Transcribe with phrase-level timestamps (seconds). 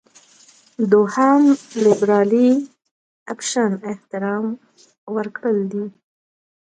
[0.91, 1.43] دوهم
[1.85, 2.49] لېبرالي
[3.31, 4.45] اپشن احترام
[5.15, 5.85] ورکړل دي.